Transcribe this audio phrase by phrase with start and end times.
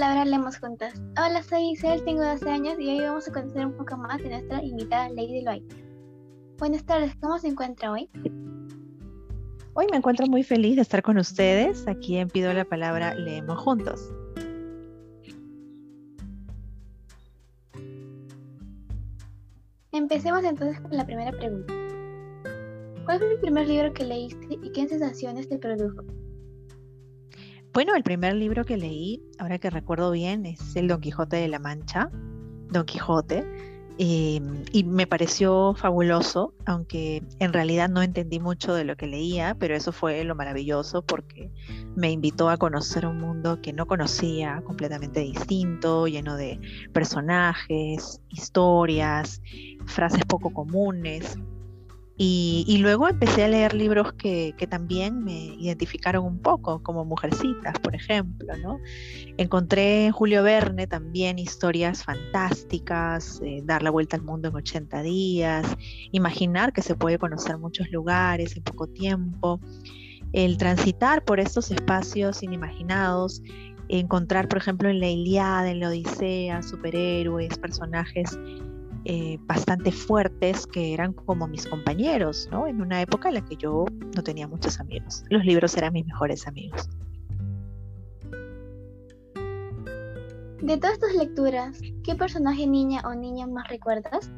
[0.00, 0.94] palabra leemos juntas.
[1.22, 4.30] Hola, soy Isel, tengo 12 años y hoy vamos a conocer un poco más de
[4.30, 5.76] nuestra invitada Lady Loaiza.
[6.56, 8.08] Buenas tardes, ¿cómo se encuentra hoy?
[9.74, 11.86] Hoy me encuentro muy feliz de estar con ustedes.
[11.86, 14.10] Aquí en Pido la Palabra Leemos Juntos.
[19.92, 21.74] Empecemos entonces con la primera pregunta.
[23.04, 26.04] ¿Cuál fue el primer libro que leíste y qué sensaciones te produjo?
[27.80, 31.48] Bueno, el primer libro que leí, ahora que recuerdo bien, es el Don Quijote de
[31.48, 32.10] la Mancha,
[32.68, 33.42] Don Quijote,
[33.96, 39.56] em, y me pareció fabuloso, aunque en realidad no entendí mucho de lo que leía,
[39.58, 41.50] pero eso fue lo maravilloso porque
[41.96, 46.60] me invitó a conocer un mundo que no conocía, completamente distinto, lleno de
[46.92, 49.40] personajes, historias,
[49.86, 51.38] frases poco comunes.
[52.22, 57.94] Y, luego empecé a leer libros que, también me identificaron un poco, como Mujercitas, por
[57.94, 58.54] ejemplo.
[58.58, 58.78] ¿no?
[59.38, 65.00] Encontré en Julio Verne también historias fantásticas, eh, dar la vuelta al mundo en 80
[65.00, 65.66] días,
[66.12, 69.58] imaginar que se puede conocer muchos lugares en poco tiempo,
[70.34, 73.40] el transitar por estos espacios inimaginados,
[73.88, 78.38] encontrar, por ejemplo, en la Iliada, en la Odisea, superhéroes, personajes
[79.04, 82.66] eh, bastante fuertes que eran como mis compañeros, ¿no?
[82.66, 85.24] En una época en la que yo no tenía muchos amigos.
[85.30, 86.88] Los libros eran mis mejores amigos.
[90.60, 94.30] De todas tus lecturas, ¿qué personaje niña o niña más recuerdas?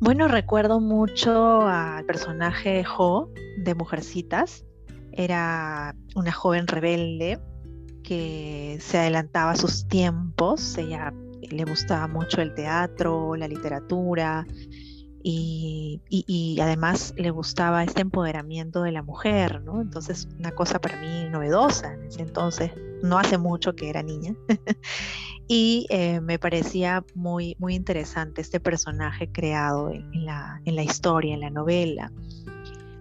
[0.00, 4.64] Bueno, recuerdo mucho al personaje Jo de Mujercitas.
[5.12, 7.40] Era una joven rebelde
[8.02, 10.76] que se adelantaba a sus tiempos.
[10.78, 14.46] Ella le gustaba mucho el teatro, la literatura
[15.22, 19.80] y, además le gustaba este empoderamiento de la mujer, ¿no?
[19.80, 22.72] Entonces, una cosa para mí novedosa en ese entonces,
[23.02, 24.34] no hace mucho que era niña,
[25.48, 31.50] y eh, me parecía muy, muy interesante este personaje creado en, la, historia, en la
[31.50, 32.12] novela.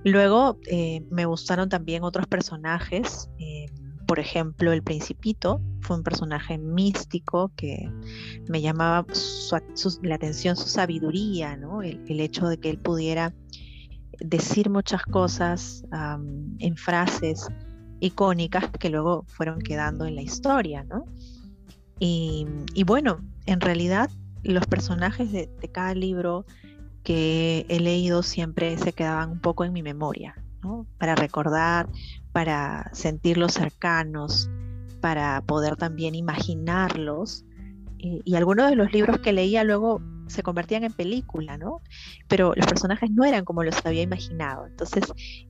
[0.04, 3.30] Luego eh, me gustaron también otros personajes.
[3.40, 3.66] Eh,
[4.08, 7.92] por ejemplo, el principito fue un personaje místico que
[8.48, 9.06] me llamaba
[10.02, 11.82] la atención su sabiduría, ¿no?
[11.82, 13.34] el, hecho de que él pudiera
[14.20, 15.84] decir muchas cosas
[16.60, 17.48] en frases
[18.00, 20.86] icónicas que luego fueron quedando en la historia.
[20.86, 21.04] ¿no?
[22.00, 22.48] Y,
[22.86, 24.10] bueno, en realidad
[24.42, 26.46] los personajes de, de cada libro
[27.04, 30.36] que he leído siempre se quedaban un poco en mi memoria,
[30.98, 31.88] para recordar,
[32.32, 34.50] para sentirlos cercanos,
[35.02, 37.46] para poder también imaginarlos.
[38.00, 41.82] Y algunos de los libros que leía luego se convertían en película, ¿no?
[42.28, 44.68] Pero los personajes no eran como los había imaginado.
[44.68, 45.06] Entonces,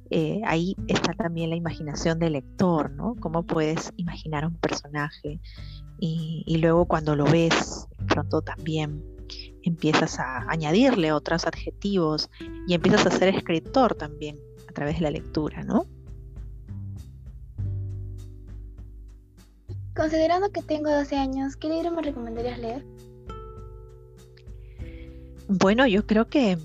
[0.09, 3.15] eh, ahí está también la imaginación del lector, ¿no?
[3.19, 5.41] Cómo puedes imaginar un personaje
[5.99, 9.03] y, luego cuando lo ves, pronto también
[9.63, 12.29] empiezas a añadirle otros adjetivos
[12.67, 15.87] y empiezas a ser escritor también a través de la lectura, ¿no?
[19.95, 22.85] Considerando que tengo 12 años, ¿qué libro me recomendarías leer?
[25.47, 26.59] Bueno, yo creo que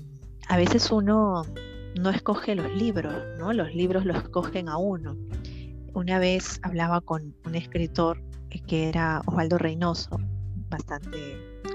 [0.47, 1.41] a veces uno
[1.99, 3.51] no escoge los libros, ¿no?
[3.51, 5.17] Los libros los escogen a uno.
[5.95, 8.21] Una vez hablaba con un escritor
[8.67, 10.19] que era Osvaldo Reynoso,
[10.69, 11.17] bastante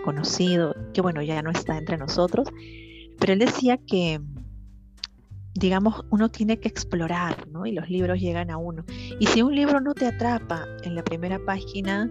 [0.05, 2.47] conocido, que bueno, ya no está entre nosotros,
[3.19, 4.20] pero él decía que
[5.58, 7.66] digamos, uno tiene que explorar, ¿no?
[7.66, 8.84] Y los libros llegan a uno.
[9.19, 12.10] Y si un libro no te atrapa en la primera página,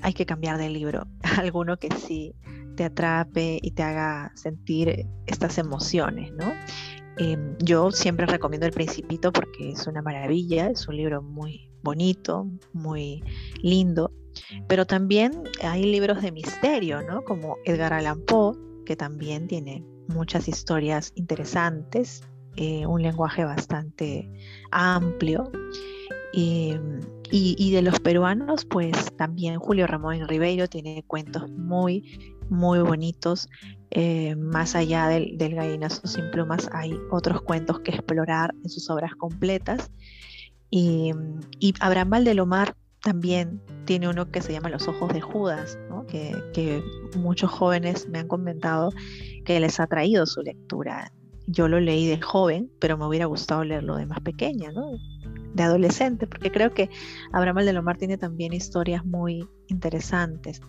[0.00, 1.06] hay que cambiar de libro.
[1.38, 2.34] Alguno que sí
[2.76, 6.52] te atrape y te haga sentir estas emociones, ¿no?
[7.18, 12.48] Em, yo siempre recomiendo El Principito porque es una maravilla, es un libro muy bonito,
[12.72, 13.22] muy
[13.62, 14.10] lindo,
[14.66, 17.22] pero también hay libros de misterio, ¿no?
[17.22, 18.56] Como Edgar Allan Poe,
[18.86, 22.22] que también tiene muchas historias interesantes
[22.56, 24.30] eh, un lenguaje bastante
[24.70, 25.50] amplio.
[26.34, 33.48] Y, de los peruanos, pues también Julio Ramón Ribeiro tiene cuentos muy, muy bonitos.
[33.90, 38.88] Eh, más allá del, del, gallinazo sin plumas, hay otros cuentos que explorar en sus
[38.90, 39.90] obras completas.
[40.70, 41.12] Y,
[41.80, 45.78] Abraham Valdelomar también tiene uno que se llama Los Ojos de Judas,
[46.08, 46.82] que, que
[47.16, 48.90] muchos jóvenes me han comentado
[49.44, 51.12] que les ha traído su lectura
[51.46, 54.92] yo lo leí de joven, pero me hubiera gustado leerlo de más pequeña, ¿no?
[55.54, 56.88] De adolescente, porque creo que
[57.32, 60.60] Abraham Aldelomar tiene también historias muy interesantes.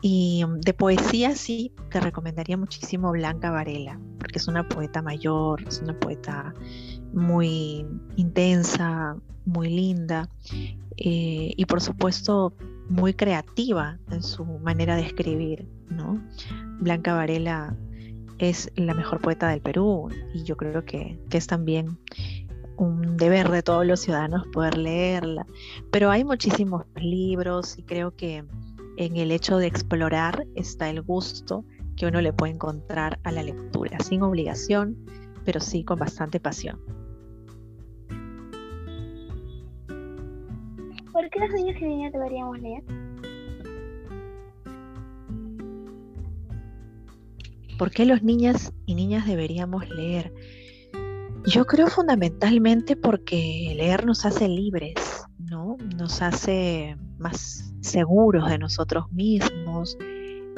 [0.00, 5.62] Y um, de poesía sí, te recomendaría muchísimo Blanca Varela, porque es una poeta mayor,
[5.66, 6.54] es una poeta
[7.12, 7.84] muy
[8.16, 10.28] intensa, muy linda
[10.96, 12.54] eh, y por supuesto
[12.88, 15.66] muy creativa en su manera de escribir.
[15.90, 16.22] ¿no?
[16.80, 17.76] Blanca Varela
[18.38, 21.98] es la mejor poeta del Perú y yo creo que, que es también
[22.76, 25.46] un deber de todos los ciudadanos poder leerla.
[25.90, 28.44] Pero hay muchísimos libros y creo que
[28.96, 31.64] en el hecho de explorar está el gusto
[31.96, 34.96] que uno le puede encontrar a la lectura, sin obligación,
[35.44, 36.80] pero sí con bastante pasión.
[41.12, 42.84] ¿Por qué los niños y niñas deberíamos leer?
[47.78, 50.34] ¿Por qué los niñas y niñas deberíamos leer?
[51.46, 54.94] Yo creo fundamentalmente porque leer nos hace libres,
[55.38, 55.76] ¿no?
[55.96, 59.96] Nos hace más seguros de nosotros mismos.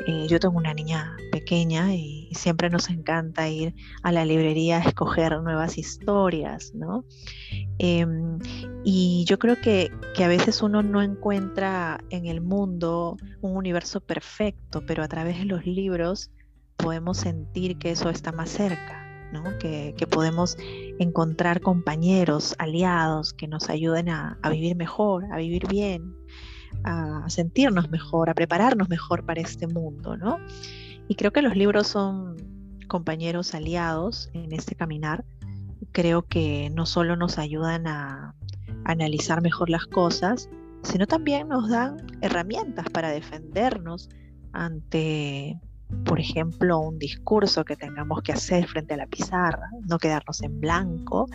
[0.07, 4.89] Eh, yo tengo una niña pequeña y siempre nos encanta ir a la librería a
[4.89, 7.05] escoger nuevas historias, ¿no?
[7.79, 8.39] Em,
[8.83, 14.01] y yo creo que, que, a veces uno no encuentra en el mundo un universo
[14.01, 16.31] perfecto, pero a través de los libros
[16.83, 19.01] podemos sentir que eso está más cerca,
[19.59, 20.57] que, podemos
[20.99, 26.15] encontrar compañeros, aliados que nos ayuden a, vivir mejor, a vivir bien,
[26.85, 30.17] a sentirnos mejor, a prepararnos mejor para este mundo.
[30.17, 30.39] ¿no?
[31.09, 32.37] Y creo que los libros son
[32.89, 35.25] compañeros aliados en este caminar.
[35.93, 38.35] Creo que no solo nos ayudan a
[38.85, 40.49] analizar mejor las cosas,
[40.83, 44.09] sino también nos dan herramientas para defendernos
[44.53, 45.61] ante
[46.05, 50.61] por ejemplo, un discurso que tengamos que hacer frente a la pizarra, no quedarnos en
[50.61, 51.27] blanco,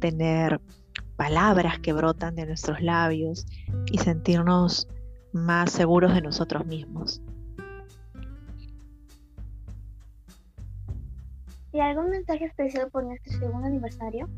[0.00, 0.60] tener
[1.16, 3.46] palabras que brotan de nuestros labios
[3.90, 4.88] y sentirnos
[5.32, 7.20] más seguros de nosotros mismos.
[11.72, 14.28] ¿Y algún mensaje especial por nuestro segundo aniversario?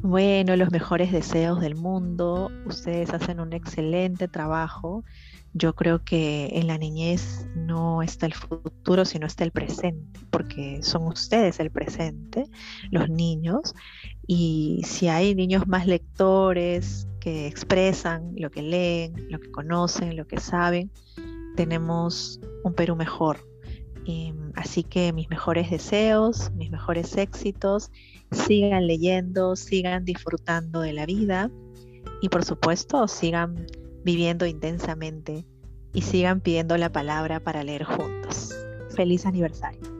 [0.00, 2.50] Bueno, los mejores deseos del mundo.
[2.66, 5.02] Ustedes hacen un excelente trabajo.
[5.56, 10.82] Yo creo que en la niñez no está el futuro, sino está el presente, porque
[10.82, 12.46] son ustedes el presente,
[12.90, 13.72] los niños.
[14.26, 20.26] Y si hay niños más lectores que expresan lo que leen, lo que conocen, lo
[20.26, 20.90] que saben,
[21.54, 23.38] tenemos un Perú mejor.
[24.56, 27.92] así que mis mejores deseos, mis mejores éxitos
[28.32, 31.48] sigan leyendo, sigan disfrutando de la vida
[32.20, 33.66] y por supuesto sigan
[34.04, 35.46] viviendo intensamente
[35.92, 38.54] y sigan pidiendo la palabra para leer juntos.
[38.94, 39.93] Feliz aniversario.